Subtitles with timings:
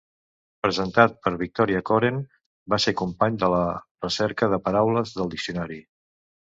[0.65, 2.19] Presentat per Victoria Coren,
[2.75, 3.63] va ser company de la
[4.09, 5.83] recerca de paraules del diccionari.